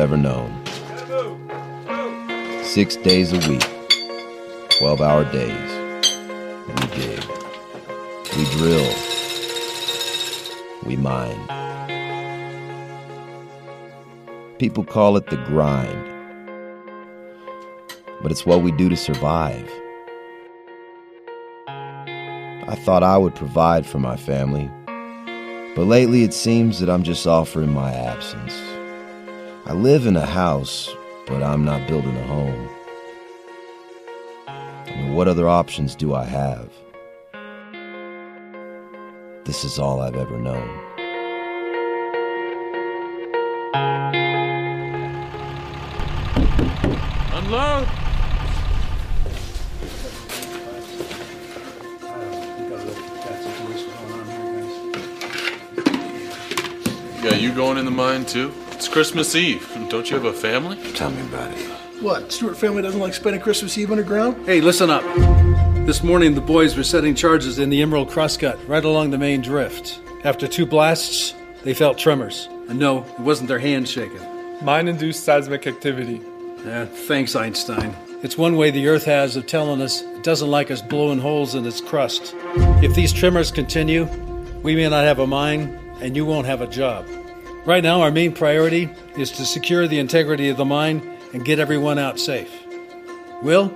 Ever 0.03 0.17
known. 0.17 0.51
Six 2.65 2.97
days 2.97 3.33
a 3.33 3.39
week, 3.49 3.63
12 4.79 5.01
hour 5.01 5.25
days. 5.31 5.71
We 6.67 6.87
dig. 6.97 7.25
We 8.37 8.45
drill. 8.57 8.93
We 10.85 10.97
mine. 10.97 11.39
People 14.59 14.83
call 14.83 15.17
it 15.17 15.29
the 15.29 15.37
grind. 15.47 16.05
But 18.23 18.33
it's 18.33 18.45
what 18.45 18.63
we 18.63 18.73
do 18.73 18.89
to 18.89 18.97
survive. 18.97 19.71
I 21.69 22.77
thought 22.85 23.05
I 23.05 23.17
would 23.19 23.37
provide 23.37 23.87
for 23.87 24.01
my 24.01 24.17
family 24.17 24.69
but 25.75 25.87
lately 25.87 26.23
it 26.23 26.35
seems 26.35 26.81
that 26.81 26.91
I'm 26.91 27.03
just 27.03 27.27
offering 27.27 27.73
my 27.73 27.95
absence. 27.95 28.72
I 29.65 29.75
live 29.75 30.07
in 30.07 30.17
a 30.17 30.27
house, 30.27 30.93
but 31.29 31.41
I'm 31.41 31.65
not 31.65 31.87
building 31.87 32.17
a 32.17 32.27
home. 32.27 32.69
I 34.49 34.91
mean, 34.91 35.15
what 35.15 35.29
other 35.29 35.49
options 35.49 35.95
do 35.95 36.15
I 36.15 36.25
have? 36.25 36.69
This 39.45 39.63
is 39.63 39.79
all 39.79 40.01
I've 40.01 40.17
ever 40.17 40.37
known. 40.37 40.69
Unload. 47.33 47.89
Yeah, 57.23 57.37
you 57.37 57.55
going 57.55 57.79
in 57.79 57.85
the 57.85 57.93
mine 57.93 58.27
too? 58.27 58.53
It's 58.83 58.89
Christmas 58.89 59.37
Eve. 59.37 59.65
Don't 59.91 60.11
you 60.11 60.17
have 60.17 60.25
a 60.25 60.33
family? 60.33 60.77
Tell 60.95 61.09
me 61.09 61.21
about 61.29 61.53
it. 61.53 61.71
What, 62.03 62.33
Stewart 62.33 62.57
family 62.57 62.83
doesn't 62.83 62.99
like 62.99 63.15
spending 63.15 63.41
Christmas 63.41 63.79
Eve 63.79 63.93
underground? 63.93 64.45
Hey, 64.45 64.61
listen 64.61 64.91
up. 64.91 65.05
This 65.87 66.03
morning, 66.03 66.35
the 66.35 66.41
boys 66.41 66.77
were 66.77 66.83
setting 66.83 67.15
charges 67.15 67.61
in 67.61 67.71
the 67.71 67.81
Emerald 67.81 68.11
Crosscut 68.11 68.59
right 68.67 68.85
along 68.85 69.13
the 69.13 69.19
main 69.19 69.41
drift. 69.41 70.01
After 70.25 70.49
two 70.49 70.67
blasts, 70.67 71.33
they 71.63 71.75
felt 71.75 71.97
tremors. 71.97 72.49
And 72.69 72.81
no, 72.81 73.05
it 73.05 73.21
wasn't 73.21 73.47
their 73.47 73.61
hands 73.61 73.89
shaking. 73.89 74.19
Mine 74.65 74.89
induced 74.89 75.23
seismic 75.23 75.69
activity. 75.69 76.21
Yeah, 76.65 76.87
thanks, 76.87 77.37
Einstein. 77.37 77.95
It's 78.25 78.37
one 78.37 78.57
way 78.57 78.73
the 78.73 78.89
Earth 78.89 79.05
has 79.05 79.37
of 79.37 79.47
telling 79.47 79.81
us 79.81 80.03
it 80.03 80.25
doesn't 80.25 80.51
like 80.51 80.73
us 80.73 80.83
blowing 80.83 81.21
holes 81.21 81.55
in 81.55 81.65
its 81.67 81.81
crust. 81.81 82.35
If 82.83 82.97
these 82.97 83.13
tremors 83.13 83.53
continue, 83.53 84.07
we 84.65 84.75
may 84.75 84.89
not 84.89 85.05
have 85.05 85.21
a 85.21 85.27
mine, 85.29 85.79
and 86.01 86.17
you 86.17 86.27
won't 86.27 86.49
have 86.49 86.63
a 86.63 86.67
job. 86.67 87.07
Right 87.65 87.83
now, 87.85 88.03
our 88.03 88.11
main 88.11 88.33
priority 88.33 88.91
is 89.17 89.31
to 89.33 89.47
secure 89.47 89.87
the 89.87 90.01
integrity 90.01 90.49
of 90.49 90.57
the 90.57 90.65
mine 90.65 91.17
and 91.33 91.45
get 91.45 91.61
everyone 91.61 91.97
out 91.97 92.19
safe. 92.19 92.51
Will, 93.41 93.73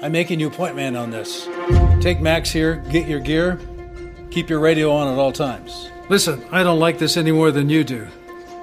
I'm 0.00 0.12
making 0.12 0.40
you 0.40 0.46
a 0.46 0.50
point 0.50 0.74
man 0.74 0.96
on 0.96 1.10
this. 1.10 1.46
Take 2.00 2.20
Max 2.20 2.50
here, 2.50 2.76
get 2.90 3.06
your 3.06 3.20
gear, 3.20 3.60
keep 4.30 4.48
your 4.48 4.58
radio 4.58 4.90
on 4.90 5.12
at 5.12 5.18
all 5.18 5.32
times. 5.32 5.90
Listen, 6.08 6.42
I 6.50 6.62
don't 6.62 6.78
like 6.78 6.98
this 6.98 7.18
any 7.18 7.30
more 7.30 7.50
than 7.50 7.68
you 7.68 7.84
do. 7.84 8.08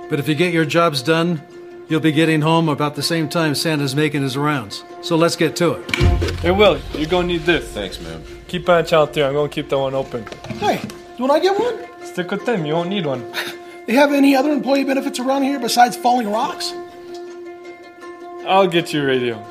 But 0.09 0.19
if 0.19 0.27
you 0.27 0.33
get 0.33 0.51
your 0.51 0.65
jobs 0.65 1.03
done, 1.03 1.39
you'll 1.87 1.99
be 1.99 2.11
getting 2.11 2.41
home 2.41 2.67
about 2.67 2.95
the 2.95 3.03
same 3.03 3.29
time 3.29 3.53
Santa's 3.53 3.95
making 3.95 4.23
his 4.23 4.35
rounds. 4.37 4.83
So 5.03 5.17
let's 5.17 5.35
get 5.35 5.55
to 5.57 5.73
it. 5.73 5.95
Hey, 6.39 6.49
Will, 6.49 6.79
you're 6.93 7.07
gonna 7.07 7.27
need 7.27 7.41
this. 7.41 7.67
Thanks, 7.73 8.01
man. 8.01 8.23
Keep 8.47 8.67
on 8.69 8.87
channel 8.87 9.05
3. 9.05 9.21
I'm 9.21 9.33
gonna 9.33 9.49
keep 9.49 9.69
that 9.69 9.77
one 9.77 9.93
open. 9.93 10.25
Hey, 10.57 10.81
don't 11.19 11.29
I 11.29 11.39
get 11.39 11.59
one? 11.59 11.85
Stick 12.03 12.31
with 12.31 12.43
them. 12.43 12.65
You 12.65 12.73
won't 12.73 12.89
need 12.89 13.05
one. 13.05 13.31
They 13.87 13.93
have 13.93 14.11
any 14.11 14.35
other 14.35 14.51
employee 14.51 14.83
benefits 14.83 15.19
around 15.19 15.43
here 15.43 15.59
besides 15.59 15.95
falling 15.95 16.29
rocks? 16.29 16.73
I'll 18.45 18.67
get 18.67 18.93
you 18.93 19.01
a 19.01 19.05
radio. 19.05 19.43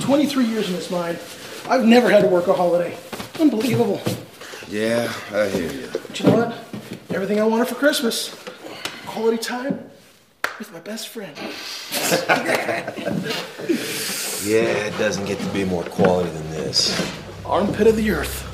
23 0.00 0.46
years 0.46 0.68
in 0.68 0.74
this 0.74 0.90
mine. 0.90 1.18
I've 1.68 1.84
never 1.84 2.10
had 2.10 2.22
to 2.22 2.28
work 2.28 2.46
a 2.48 2.54
holiday. 2.54 2.96
Unbelievable. 3.38 4.00
Yeah, 4.68 5.12
I 5.32 5.48
hear 5.48 5.70
you. 5.70 5.88
But 5.92 6.18
you 6.18 6.26
know 6.26 6.36
what? 6.36 6.54
Everything 7.14 7.40
I 7.40 7.44
wanted 7.44 7.68
for 7.68 7.74
Christmas. 7.74 8.34
Quality 9.06 9.38
time 9.38 9.90
with 10.58 10.72
my 10.72 10.80
best 10.80 11.08
friend. 11.08 11.36
Yeah, 14.42 14.62
it 14.62 14.96
doesn't 14.96 15.26
get 15.26 15.38
to 15.38 15.46
be 15.50 15.64
more 15.64 15.84
quality 15.84 16.30
than 16.30 16.50
this. 16.52 16.98
Armpit 17.44 17.86
of 17.86 17.96
the 17.96 18.10
earth. 18.10 18.46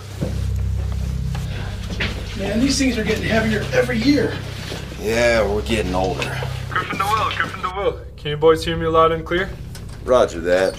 Man, 2.39 2.61
these 2.61 2.79
things 2.79 2.99
are 2.99 3.05
getting 3.05 3.25
heavier 3.25 3.65
every 3.73 3.97
year. 3.99 4.37
Yeah, 5.01 5.49
we're 5.49 5.63
getting 5.63 5.95
older. 5.95 6.39
Griffin 6.69 6.99
to 6.99 7.05
Will, 7.05 7.31
Griffin 7.31 7.63
to 7.63 7.77
Will. 7.77 8.01
Can 8.19 8.33
you 8.33 8.37
boys 8.37 8.63
hear 8.63 8.77
me 8.77 8.87
loud 8.87 9.13
and 9.13 9.25
clear? 9.25 9.49
Roger 10.05 10.41
that. 10.41 10.79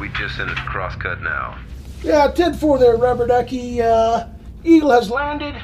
We 0.00 0.08
just 0.10 0.38
entered 0.38 0.56
crosscut 0.58 1.20
now. 1.20 1.58
Yeah, 2.02 2.30
10-4 2.32 2.78
there, 2.78 2.96
rubber 2.96 3.26
ducky. 3.26 3.82
Uh, 3.82 4.28
Eagle 4.62 4.92
has 4.92 5.10
landed. 5.10 5.56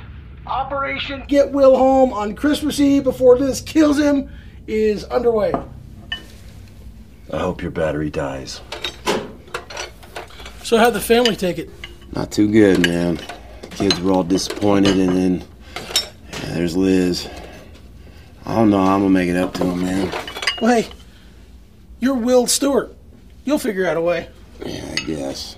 Operation 0.49 1.23
Get 1.28 1.52
Will 1.52 1.76
Home 1.76 2.12
on 2.12 2.35
Christmas 2.35 2.80
Eve 2.80 3.04
before 3.04 3.38
Liz 3.38 3.61
kills 3.61 3.99
him 3.99 4.28
is 4.66 5.04
underway. 5.04 5.52
I 7.33 7.38
hope 7.38 7.62
your 7.62 7.71
battery 7.71 8.11
dies. 8.11 8.61
So 10.64 10.76
how'd 10.76 10.92
the 10.92 11.00
family 11.00 11.37
take 11.37 11.59
it? 11.59 11.71
Not 12.12 12.33
too 12.33 12.50
good, 12.50 12.85
man. 12.85 13.21
Kids 13.76 14.00
were 14.00 14.12
all 14.12 14.22
disappointed, 14.24 14.98
and 14.98 15.16
then 15.16 15.44
yeah, 16.32 16.54
there's 16.54 16.76
Liz. 16.76 17.28
I 18.46 18.54
don't 18.54 18.70
know. 18.70 18.80
I'm 18.80 19.00
gonna 19.00 19.10
make 19.10 19.28
it 19.28 19.36
up 19.36 19.54
to 19.54 19.64
him, 19.64 19.82
man. 19.82 20.10
Well, 20.60 20.82
hey, 20.82 20.88
you're 21.98 22.14
Will 22.14 22.46
Stewart. 22.46 22.94
You'll 23.44 23.58
figure 23.58 23.86
out 23.86 23.96
a 23.96 24.00
way. 24.00 24.28
Yeah, 24.64 24.88
I 24.92 25.02
guess. 25.04 25.56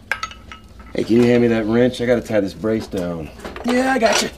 Hey, 0.94 1.04
can 1.04 1.16
you 1.16 1.24
hand 1.24 1.42
me 1.42 1.48
that 1.48 1.66
wrench? 1.66 2.00
I 2.00 2.06
gotta 2.06 2.22
tie 2.22 2.40
this 2.40 2.54
brace 2.54 2.86
down. 2.86 3.28
Yeah, 3.64 3.92
I 3.92 3.98
got 3.98 4.22
you. 4.22 4.30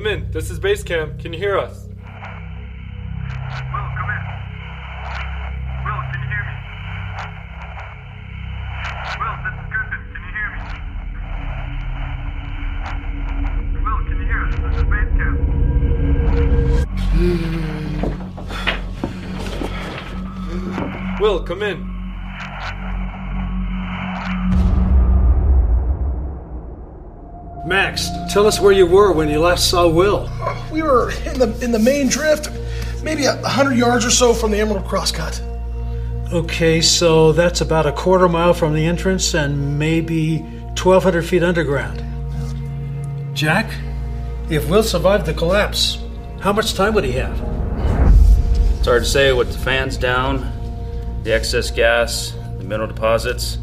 Come 0.00 0.06
in. 0.06 0.30
This 0.30 0.50
is 0.50 0.58
base 0.58 0.82
camp. 0.82 1.20
Can 1.20 1.34
you 1.34 1.38
hear 1.38 1.58
us? 1.58 1.89
Tell 28.30 28.46
us 28.46 28.60
where 28.60 28.72
you 28.72 28.86
were 28.86 29.12
when 29.12 29.28
you 29.28 29.40
last 29.40 29.68
saw 29.68 29.88
Will. 29.88 30.30
We 30.72 30.82
were 30.82 31.10
in 31.26 31.38
the 31.38 31.58
in 31.62 31.72
the 31.72 31.78
main 31.78 32.08
drift, 32.08 32.48
maybe 33.02 33.24
a 33.24 33.36
hundred 33.46 33.76
yards 33.76 34.04
or 34.04 34.10
so 34.10 34.32
from 34.32 34.52
the 34.52 34.60
Emerald 34.60 34.86
Crosscut. 34.86 35.40
Okay, 36.32 36.80
so 36.80 37.32
that's 37.32 37.60
about 37.60 37.86
a 37.86 37.92
quarter 37.92 38.28
mile 38.28 38.54
from 38.54 38.72
the 38.72 38.86
entrance 38.86 39.34
and 39.34 39.80
maybe 39.80 40.38
1,200 40.38 41.22
feet 41.22 41.42
underground. 41.42 42.04
Jack, 43.34 43.68
if 44.48 44.68
Will 44.70 44.84
survived 44.84 45.26
the 45.26 45.34
collapse, 45.34 45.98
how 46.38 46.52
much 46.52 46.74
time 46.74 46.94
would 46.94 47.02
he 47.02 47.12
have? 47.12 47.36
It's 48.78 48.86
hard 48.86 49.02
to 49.02 49.08
say 49.08 49.32
with 49.32 49.52
the 49.52 49.58
fans 49.58 49.96
down, 49.96 50.52
the 51.24 51.34
excess 51.34 51.72
gas, 51.72 52.32
the 52.58 52.64
mineral 52.64 52.86
deposits. 52.86 53.58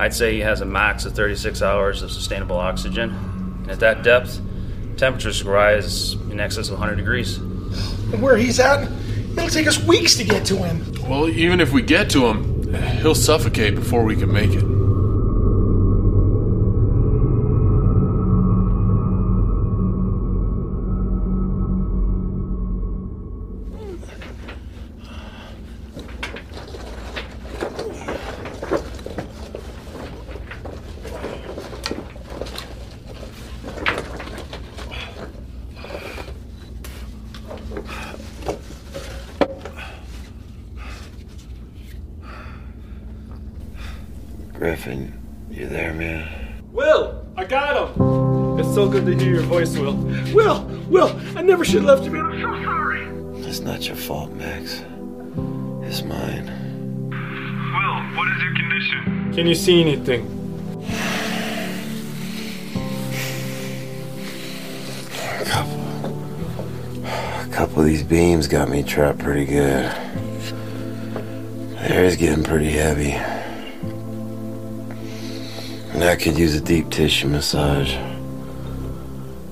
I'd 0.00 0.12
say 0.12 0.34
he 0.34 0.40
has 0.40 0.62
a 0.62 0.66
max 0.66 1.04
of 1.04 1.14
36 1.14 1.62
hours 1.62 2.02
of 2.02 2.10
sustainable 2.10 2.56
oxygen. 2.56 3.33
And 3.64 3.72
at 3.72 3.80
that 3.80 4.02
depth, 4.02 4.40
Temperatures 4.96 5.42
rise 5.42 6.12
in 6.30 6.38
excess 6.38 6.68
of 6.68 6.78
100 6.78 6.94
degrees. 6.94 7.38
And 7.38 8.22
where 8.22 8.36
he's 8.36 8.60
at, 8.60 8.88
it'll 9.32 9.48
take 9.48 9.66
us 9.66 9.82
weeks 9.82 10.14
to 10.16 10.24
get 10.24 10.46
to 10.46 10.56
him. 10.56 10.84
Well, 11.08 11.28
even 11.28 11.60
if 11.60 11.72
we 11.72 11.82
get 11.82 12.08
to 12.10 12.26
him, 12.26 12.72
he'll 13.00 13.16
suffocate 13.16 13.74
before 13.74 14.04
we 14.04 14.14
can 14.14 14.32
make 14.32 14.50
it. 14.50 14.62
Griffin, 44.84 45.18
you 45.50 45.66
there, 45.66 45.94
man? 45.94 46.28
Will, 46.70 47.24
I 47.38 47.46
got 47.46 47.96
him. 47.96 48.58
It's 48.58 48.74
so 48.74 48.86
good 48.86 49.06
to 49.06 49.16
hear 49.16 49.36
your 49.36 49.42
voice, 49.44 49.74
Will. 49.78 49.94
Will, 50.34 50.62
Will, 50.90 51.18
I 51.34 51.40
never 51.40 51.64
should 51.64 51.84
have 51.84 52.00
left 52.00 52.04
you. 52.04 52.20
I'm 52.20 52.38
so 52.38 52.62
sorry. 52.62 53.06
It's 53.48 53.60
not 53.60 53.86
your 53.86 53.96
fault, 53.96 54.32
Max. 54.32 54.82
It's 55.88 56.02
mine. 56.02 56.50
Will, 57.08 57.96
what 58.14 58.28
is 58.36 58.42
your 58.42 58.54
condition? 58.54 59.32
Can 59.32 59.46
you 59.46 59.54
see 59.54 59.80
anything? 59.80 60.26
A 65.40 65.44
couple. 65.46 65.80
A 67.06 67.48
couple 67.50 67.80
of 67.80 67.86
these 67.86 68.02
beams 68.02 68.48
got 68.48 68.68
me 68.68 68.82
trapped 68.82 69.20
pretty 69.20 69.46
good. 69.46 69.90
The 71.70 71.90
air's 71.90 72.16
getting 72.16 72.44
pretty 72.44 72.68
heavy. 72.68 73.33
And 76.04 76.10
I 76.10 76.16
could 76.16 76.36
use 76.38 76.54
a 76.54 76.60
deep 76.60 76.90
tissue 76.90 77.28
massage. 77.28 77.96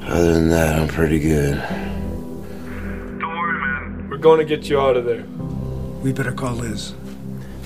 Other 0.02 0.35
than 0.35 0.50
that, 0.50 0.78
I'm 0.78 0.87
pretty 0.87 1.18
good. 1.18 1.56
Don't 1.56 3.23
worry, 3.23 3.59
man. 3.59 4.11
We're 4.11 4.18
going 4.18 4.38
to 4.38 4.44
get 4.44 4.68
you 4.68 4.78
out 4.78 4.99
of 4.99 5.06
there. 5.06 5.25
We 6.02 6.12
better 6.12 6.30
call 6.30 6.56
Liz. 6.56 6.92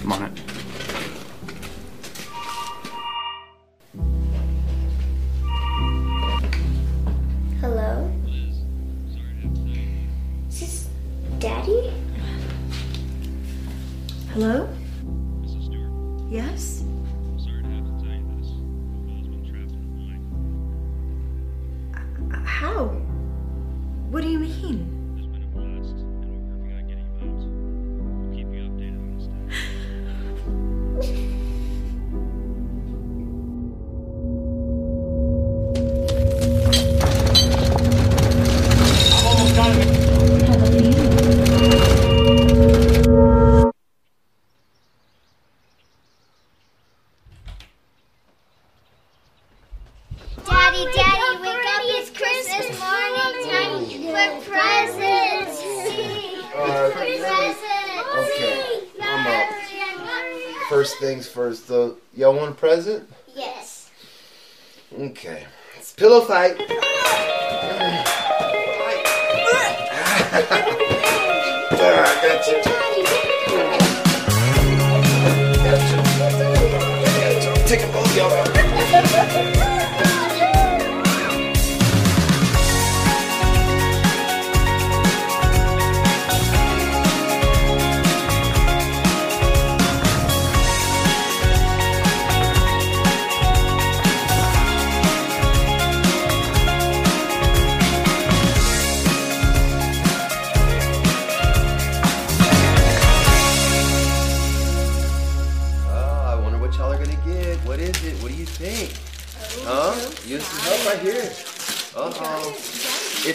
I'm 0.05 0.12
on 0.12 0.23
First 60.68 60.98
things 60.98 61.29
first, 61.29 61.68
though. 61.68 61.96
Y'all 62.14 62.35
want 62.35 62.50
a 62.50 62.55
present? 62.55 63.09
Yes. 63.35 63.88
Okay. 64.98 65.44
It's 65.79 65.92
pillow 65.92 66.22
fight. 66.22 66.57
Ah, 71.88 72.20
got 72.22 72.46
you. 72.48 72.57
Take 77.66 77.83
a 77.83 77.87
both 77.92 78.16
y'all 78.16 79.76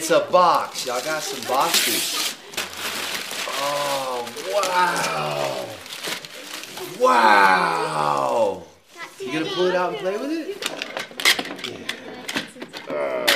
It's 0.02 0.10
a 0.10 0.18
box. 0.32 0.84
Y'all 0.84 1.00
got 1.04 1.22
some 1.22 1.48
boxes. 1.48 2.34
Oh, 3.62 4.26
wow. 4.52 5.68
Wow. 7.00 8.64
You 9.20 9.32
gonna 9.32 9.46
pull 9.54 9.66
it 9.66 9.76
out 9.76 9.90
and 9.90 9.98
play 9.98 10.16
with 10.16 10.32
it? 10.32 10.58
Yeah. 12.90 13.26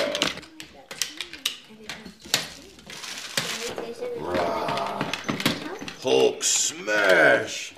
Hulk 6.02 6.42
smash. 6.42 7.74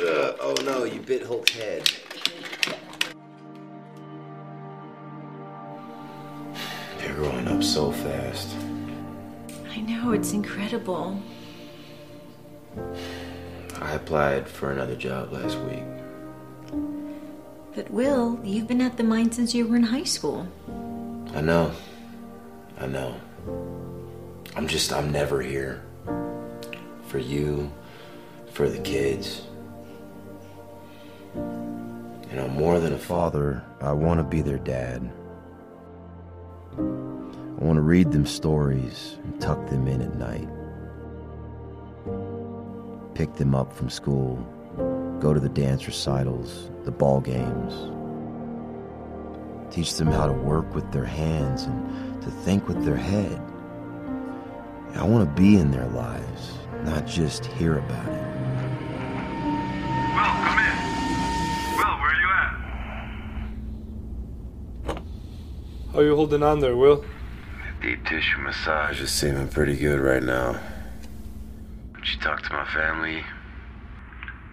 Uh, 0.00 0.34
oh 0.40 0.56
no, 0.64 0.82
you 0.82 0.98
bit 0.98 1.22
Hulk's 1.22 1.52
head. 1.52 1.99
You're 7.02 7.14
growing 7.14 7.48
up 7.48 7.62
so 7.62 7.92
fast. 7.92 8.54
I 9.70 9.80
know, 9.80 10.12
it's 10.12 10.32
incredible. 10.32 11.20
I 13.80 13.92
applied 13.92 14.48
for 14.48 14.70
another 14.70 14.96
job 14.96 15.32
last 15.32 15.58
week. 15.60 15.82
But 17.74 17.90
Will, 17.90 18.38
you've 18.44 18.66
been 18.68 18.80
at 18.80 18.96
the 18.96 19.04
mine 19.04 19.32
since 19.32 19.54
you 19.54 19.66
were 19.66 19.76
in 19.76 19.84
high 19.84 20.04
school. 20.04 20.46
I 21.34 21.40
know. 21.40 21.72
I 22.78 22.86
know. 22.86 23.14
I'm 24.56 24.66
just, 24.66 24.92
I'm 24.92 25.12
never 25.12 25.40
here. 25.40 25.82
For 27.06 27.18
you, 27.18 27.72
for 28.52 28.68
the 28.68 28.78
kids. 28.78 29.42
You 31.34 32.36
know, 32.36 32.48
more 32.48 32.80
than 32.80 32.92
a 32.92 32.98
father, 32.98 33.64
I 33.80 33.92
want 33.92 34.18
to 34.18 34.24
be 34.24 34.42
their 34.42 34.58
dad. 34.58 35.10
I 36.78 37.64
want 37.64 37.76
to 37.76 37.82
read 37.82 38.12
them 38.12 38.26
stories 38.26 39.16
and 39.24 39.40
tuck 39.40 39.68
them 39.68 39.88
in 39.88 40.02
at 40.02 40.14
night. 40.16 40.48
Pick 43.14 43.34
them 43.34 43.54
up 43.54 43.72
from 43.72 43.90
school, 43.90 44.36
go 45.20 45.34
to 45.34 45.40
the 45.40 45.48
dance 45.48 45.86
recitals, 45.86 46.70
the 46.84 46.90
ball 46.90 47.20
games. 47.20 47.74
Teach 49.74 49.94
them 49.94 50.08
how 50.08 50.26
to 50.26 50.32
work 50.32 50.74
with 50.74 50.90
their 50.92 51.04
hands 51.04 51.64
and 51.64 52.22
to 52.22 52.30
think 52.30 52.66
with 52.66 52.84
their 52.84 52.96
head. 52.96 53.40
I 54.94 55.04
want 55.04 55.28
to 55.28 55.40
be 55.40 55.56
in 55.56 55.70
their 55.70 55.88
lives, 55.88 56.52
not 56.84 57.06
just 57.06 57.46
hear 57.46 57.78
about 57.78 58.08
it. 58.08 58.29
How 65.92 66.00
you 66.02 66.14
holding 66.14 66.44
on 66.44 66.60
there, 66.60 66.76
Will? 66.76 67.04
Deep 67.82 68.06
tissue 68.06 68.38
massage 68.38 69.00
is 69.00 69.10
seeming 69.10 69.48
pretty 69.48 69.76
good 69.76 69.98
right 69.98 70.22
now. 70.22 70.52
Did 71.96 72.08
you 72.08 72.20
talk 72.20 72.42
to 72.42 72.52
my 72.52 72.64
family? 72.66 73.24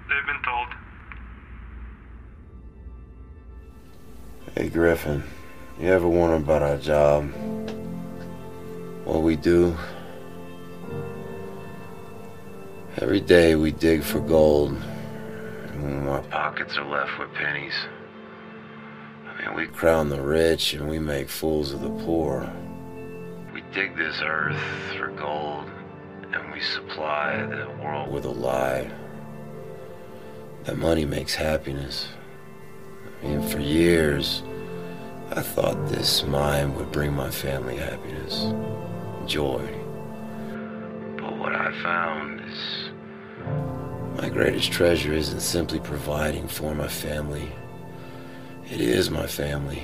They've 0.09 0.25
been 0.25 0.41
told. 0.43 0.67
Hey, 4.55 4.69
Griffin. 4.69 5.23
You 5.79 5.89
ever 5.89 6.07
wonder 6.07 6.37
about 6.37 6.63
our 6.63 6.77
job? 6.77 7.31
What 9.05 9.21
we 9.21 9.35
do? 9.35 9.77
Every 12.97 13.21
day 13.21 13.53
we 13.55 13.71
dig 13.71 14.01
for 14.01 14.21
gold. 14.21 14.75
And 15.73 16.09
our 16.09 16.23
pockets 16.23 16.75
are 16.77 16.89
left 16.89 17.19
with 17.19 17.31
pennies. 17.35 17.75
Mean, 19.47 19.55
we 19.55 19.67
crown 19.67 20.09
the 20.09 20.21
rich 20.21 20.73
and 20.73 20.89
we 20.89 20.99
make 20.99 21.29
fools 21.29 21.71
of 21.71 21.81
the 21.81 21.89
poor. 22.05 22.51
We 23.53 23.61
dig 23.73 23.95
this 23.95 24.21
earth 24.21 24.59
for 24.97 25.07
gold 25.09 25.69
and 26.33 26.51
we 26.51 26.59
supply 26.61 27.45
the 27.45 27.69
world 27.81 28.11
with 28.11 28.25
a 28.25 28.29
lie. 28.29 28.91
That 30.63 30.77
money 30.77 31.05
makes 31.05 31.33
happiness. 31.35 32.09
I 33.21 33.27
mean, 33.27 33.41
for 33.47 33.59
years, 33.59 34.43
I 35.31 35.41
thought 35.41 35.87
this 35.87 36.23
mine 36.25 36.75
would 36.75 36.91
bring 36.91 37.13
my 37.13 37.29
family 37.29 37.77
happiness, 37.77 38.53
joy. 39.25 39.65
But 41.17 41.37
what 41.37 41.55
I 41.55 41.71
found 41.83 42.41
is 42.41 44.21
my 44.21 44.29
greatest 44.29 44.71
treasure 44.71 45.13
isn't 45.13 45.41
simply 45.41 45.79
providing 45.79 46.47
for 46.47 46.75
my 46.75 46.87
family, 46.87 47.51
it 48.69 48.81
is 48.81 49.09
my 49.09 49.27
family. 49.27 49.83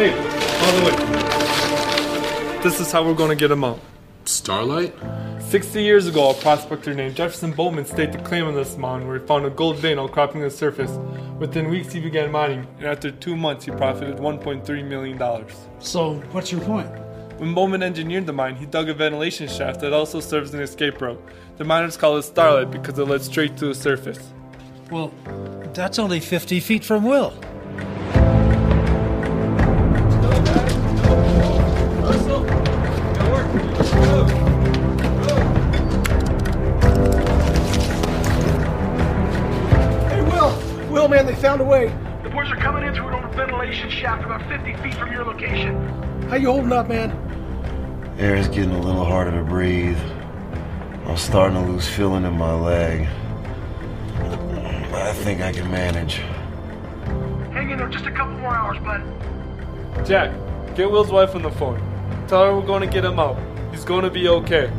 Hey, 0.00 0.12
by 0.12 0.70
the 0.78 0.82
way, 0.86 2.62
this 2.62 2.80
is 2.80 2.90
how 2.90 3.04
we're 3.04 3.12
gonna 3.12 3.36
get 3.36 3.50
him 3.50 3.62
out. 3.62 3.78
Starlight? 4.24 4.94
60 5.40 5.82
years 5.82 6.06
ago, 6.06 6.30
a 6.30 6.34
prospector 6.36 6.94
named 6.94 7.16
Jefferson 7.16 7.52
Bowman 7.52 7.84
staked 7.84 8.14
a 8.14 8.22
claim 8.22 8.46
on 8.46 8.54
this 8.54 8.78
mountain 8.78 9.06
where 9.06 9.18
he 9.18 9.26
found 9.26 9.44
a 9.44 9.50
gold 9.50 9.76
vein 9.76 9.98
outcropping 9.98 10.40
the 10.40 10.48
surface. 10.48 10.90
Within 11.38 11.68
weeks, 11.68 11.92
he 11.92 12.00
began 12.00 12.32
mining, 12.32 12.66
and 12.78 12.86
after 12.86 13.10
two 13.10 13.36
months, 13.36 13.66
he 13.66 13.72
profited 13.72 14.16
$1.3 14.16 14.88
million. 14.88 15.46
So, 15.80 16.14
what's 16.32 16.50
your 16.50 16.62
point? 16.62 16.88
When 17.38 17.52
Bowman 17.52 17.82
engineered 17.82 18.24
the 18.24 18.32
mine, 18.32 18.56
he 18.56 18.64
dug 18.64 18.88
a 18.88 18.94
ventilation 18.94 19.48
shaft 19.48 19.82
that 19.82 19.92
also 19.92 20.20
serves 20.20 20.48
as 20.48 20.54
an 20.54 20.62
escape 20.62 21.02
route. 21.02 21.22
The 21.58 21.64
miners 21.64 21.98
call 21.98 22.16
it 22.16 22.22
Starlight 22.22 22.70
because 22.70 22.98
it 22.98 23.04
led 23.04 23.20
straight 23.20 23.58
to 23.58 23.66
the 23.66 23.74
surface. 23.74 24.32
Well, 24.90 25.12
that's 25.74 25.98
only 25.98 26.20
50 26.20 26.58
feet 26.60 26.84
from 26.86 27.04
Will. 27.04 27.34
Found 41.40 41.62
a 41.62 41.64
way. 41.64 41.86
The 42.22 42.28
boys 42.28 42.50
are 42.50 42.56
coming 42.56 42.84
in 42.84 42.94
through 42.94 43.08
an 43.08 43.24
old 43.24 43.34
ventilation 43.34 43.88
shaft 43.88 44.24
about 44.24 44.46
50 44.46 44.76
feet 44.82 44.94
from 44.94 45.10
your 45.10 45.24
location. 45.24 45.74
How 46.28 46.36
you 46.36 46.52
holding 46.52 46.72
up, 46.72 46.88
man? 46.88 47.10
Air 48.18 48.36
is 48.36 48.46
getting 48.48 48.72
a 48.72 48.80
little 48.80 49.06
harder 49.06 49.30
to 49.30 49.42
breathe. 49.42 49.98
I'm 51.06 51.16
starting 51.16 51.56
to 51.56 51.72
lose 51.72 51.88
feeling 51.88 52.24
in 52.26 52.34
my 52.34 52.52
leg. 52.52 53.08
But 54.18 55.00
I 55.00 55.12
think 55.14 55.40
I 55.40 55.50
can 55.52 55.70
manage. 55.70 56.16
Hang 57.54 57.70
in 57.70 57.78
there 57.78 57.88
just 57.88 58.04
a 58.04 58.12
couple 58.12 58.34
more 58.34 58.54
hours, 58.54 58.78
bud. 58.80 60.06
Jack, 60.06 60.30
get 60.76 60.90
Will's 60.90 61.10
wife 61.10 61.34
on 61.34 61.40
the 61.40 61.50
phone. 61.50 61.80
Tell 62.28 62.44
her 62.44 62.54
we're 62.54 62.66
going 62.66 62.82
to 62.82 62.92
get 62.92 63.04
him 63.04 63.18
out. 63.18 63.38
He's 63.70 63.86
going 63.86 64.04
to 64.04 64.10
be 64.10 64.28
okay. 64.28 64.70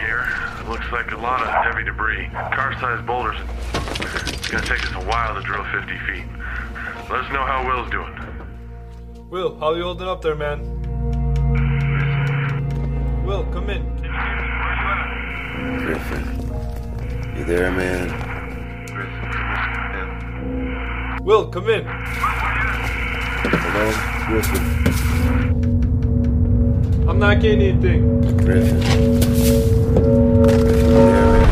It 0.00 0.06
to 0.06 0.12
the 0.12 0.16
bottom 0.16 0.64
here. 0.64 0.68
Looks 0.68 0.90
like 0.92 1.12
a 1.12 1.16
lot 1.16 1.42
of 1.42 1.48
heavy 1.48 1.84
debris. 1.84 2.28
Car-sized 2.32 3.06
boulders. 3.06 3.36
It's 3.74 4.48
gonna 4.48 4.66
take 4.66 4.84
us 4.84 4.92
a 4.92 5.06
while 5.06 5.34
to 5.34 5.40
drill 5.42 5.64
50 5.64 5.98
feet. 6.06 6.24
Let 7.10 7.24
us 7.24 7.32
know 7.32 7.44
how 7.44 7.64
Will's 7.66 7.90
doing. 7.90 8.12
Will, 9.30 9.58
how 9.58 9.72
are 9.72 9.76
you 9.76 9.82
holding 9.82 10.08
up 10.08 10.22
there, 10.22 10.34
man? 10.34 10.62
Will, 13.24 13.44
come 13.46 13.70
in. 13.70 13.96
Griffin. 15.78 16.24
You 17.36 17.44
there, 17.44 17.70
man? 17.72 18.12
Will, 21.24 21.48
come 21.48 21.68
in. 21.68 21.84
Hello? 23.48 23.92
Griffin. 24.26 24.62
I'm 27.08 27.18
not 27.18 27.40
getting 27.40 27.62
anything. 27.62 28.20
Griffin. 28.38 29.85
Griffin, 29.96 30.76
you 30.76 30.84
there, 30.84 31.26
man? 31.32 31.46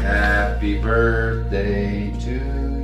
Happy 0.00 0.78
birthday 0.80 2.10
to 2.20 2.30
you. 2.30 2.82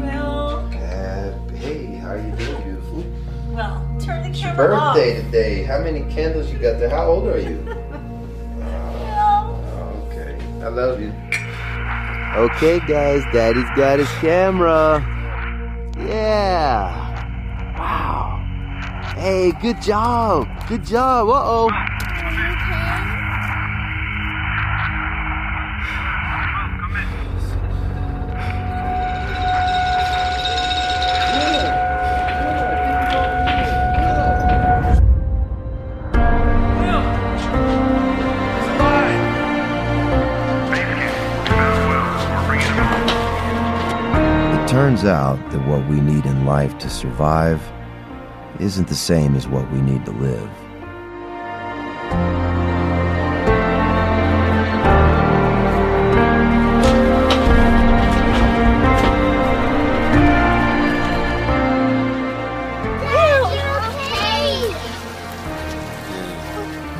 Well, 0.00 0.66
Happy. 0.68 1.56
Hey, 1.56 1.94
how 1.96 2.14
you 2.14 2.32
doing, 2.32 2.62
beautiful? 2.62 3.04
well, 3.52 3.96
turn 4.00 4.22
the 4.22 4.30
It's 4.30 4.40
your 4.42 4.50
camera 4.52 4.74
off. 4.76 4.94
birthday 4.96 5.22
today. 5.22 5.62
How 5.64 5.78
many 5.80 6.00
candles 6.12 6.50
you 6.52 6.58
got 6.58 6.78
there? 6.78 6.90
How 6.90 7.06
old 7.06 7.28
are 7.28 7.38
you? 7.38 7.58
Oh, 9.24 10.08
okay. 10.10 10.36
I 10.62 10.68
love 10.68 11.00
you. 11.00 11.12
Okay, 12.36 12.78
guys, 12.86 13.22
Daddy's 13.32 13.68
got 13.76 13.98
his 13.98 14.08
camera. 14.20 15.00
Yeah. 15.98 17.01
Hey, 19.22 19.52
good 19.52 19.80
job. 19.80 20.48
Good 20.66 20.84
job. 20.84 21.28
Uh 21.28 21.42
oh. 21.44 21.68
It 44.50 44.66
turns 44.66 45.04
out 45.04 45.38
that 45.52 45.64
what 45.68 45.88
we 45.88 46.00
need 46.00 46.26
in 46.26 46.44
life 46.44 46.76
to 46.78 46.90
survive 46.90 47.62
isn't 48.62 48.86
the 48.86 48.94
same 48.94 49.34
as 49.34 49.48
what 49.48 49.68
we 49.72 49.82
need 49.82 50.04
to 50.04 50.12
live. 50.12 50.48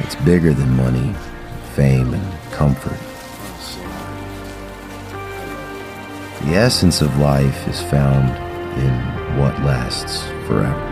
It's 0.00 0.16
bigger 0.24 0.52
than 0.52 0.76
money, 0.76 1.14
fame, 1.76 2.12
and 2.12 2.42
comfort. 2.50 2.98
The 6.44 6.56
essence 6.56 7.02
of 7.02 7.16
life 7.18 7.68
is 7.68 7.80
found 7.82 8.30
in 8.82 9.38
what 9.38 9.56
lasts 9.60 10.24
forever. 10.48 10.91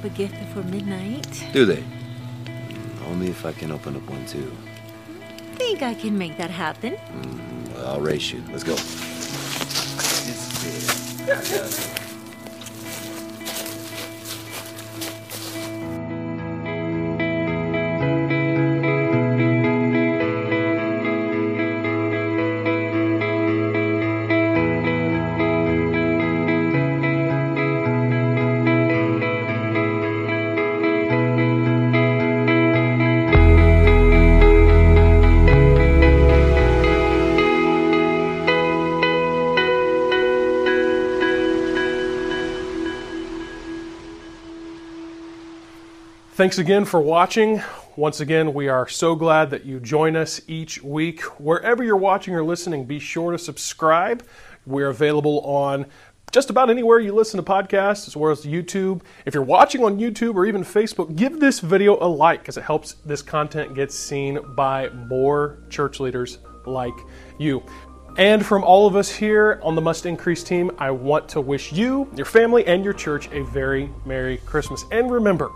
Up 0.00 0.06
a 0.06 0.08
gift 0.16 0.38
before 0.38 0.62
midnight. 0.62 1.46
Do 1.52 1.66
they? 1.66 1.84
Only 3.06 3.28
if 3.28 3.44
I 3.44 3.52
can 3.52 3.70
open 3.70 3.96
up 3.96 4.08
one 4.08 4.24
too. 4.26 4.56
Think 5.56 5.82
I 5.82 5.94
can 5.94 6.16
make 6.16 6.38
that 6.38 6.50
happen? 6.50 6.96
Well, 7.74 7.86
I'll 7.86 8.00
race 8.00 8.32
you. 8.32 8.42
Let's 8.50 8.64
go. 8.64 8.76
Thanks 46.40 46.56
again 46.56 46.86
for 46.86 47.02
watching. 47.02 47.62
Once 47.96 48.20
again, 48.20 48.54
we 48.54 48.68
are 48.68 48.88
so 48.88 49.14
glad 49.14 49.50
that 49.50 49.66
you 49.66 49.78
join 49.78 50.16
us 50.16 50.40
each 50.48 50.82
week. 50.82 51.20
Wherever 51.38 51.84
you're 51.84 51.98
watching 51.98 52.34
or 52.34 52.42
listening, 52.42 52.86
be 52.86 52.98
sure 52.98 53.32
to 53.32 53.38
subscribe. 53.38 54.24
We're 54.64 54.88
available 54.88 55.40
on 55.40 55.84
just 56.32 56.48
about 56.48 56.70
anywhere 56.70 56.98
you 56.98 57.12
listen 57.12 57.36
to 57.36 57.42
podcasts, 57.42 58.08
as 58.08 58.16
well 58.16 58.32
as 58.32 58.46
YouTube. 58.46 59.02
If 59.26 59.34
you're 59.34 59.42
watching 59.42 59.84
on 59.84 59.98
YouTube 59.98 60.34
or 60.34 60.46
even 60.46 60.64
Facebook, 60.64 61.14
give 61.14 61.40
this 61.40 61.60
video 61.60 61.98
a 62.02 62.08
like 62.08 62.40
because 62.40 62.56
it 62.56 62.64
helps 62.64 62.94
this 63.04 63.20
content 63.20 63.74
get 63.74 63.92
seen 63.92 64.38
by 64.54 64.88
more 64.88 65.58
church 65.68 66.00
leaders 66.00 66.38
like 66.64 66.96
you. 67.38 67.62
And 68.16 68.46
from 68.46 68.64
all 68.64 68.86
of 68.86 68.96
us 68.96 69.10
here 69.10 69.60
on 69.62 69.74
the 69.74 69.82
Must 69.82 70.06
Increase 70.06 70.42
team, 70.42 70.70
I 70.78 70.90
want 70.90 71.28
to 71.28 71.42
wish 71.42 71.70
you, 71.70 72.10
your 72.16 72.24
family, 72.24 72.66
and 72.66 72.82
your 72.82 72.94
church 72.94 73.30
a 73.30 73.44
very 73.44 73.90
Merry 74.06 74.38
Christmas. 74.38 74.86
And 74.90 75.10
remember, 75.10 75.50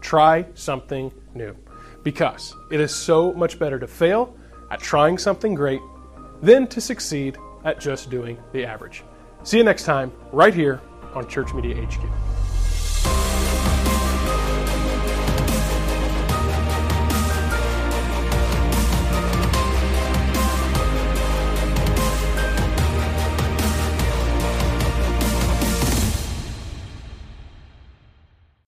try 0.00 0.46
something 0.54 1.12
new 1.34 1.56
because 2.02 2.54
it 2.70 2.80
is 2.80 2.94
so 2.94 3.32
much 3.32 3.58
better 3.58 3.78
to 3.78 3.86
fail 3.86 4.36
at 4.70 4.80
trying 4.80 5.18
something 5.18 5.54
great 5.54 5.80
than 6.42 6.66
to 6.68 6.80
succeed 6.80 7.36
at 7.64 7.80
just 7.80 8.10
doing 8.10 8.38
the 8.52 8.64
average. 8.64 9.02
See 9.42 9.58
you 9.58 9.64
next 9.64 9.84
time, 9.84 10.12
right 10.32 10.54
here 10.54 10.80
on 11.14 11.28
Church 11.28 11.52
Media 11.52 11.74
HQ. 11.86 12.29